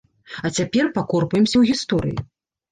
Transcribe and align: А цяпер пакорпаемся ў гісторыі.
А 0.47 0.49
цяпер 0.59 0.89
пакорпаемся 0.97 1.53
ў 1.57 1.63
гісторыі. 1.73 2.19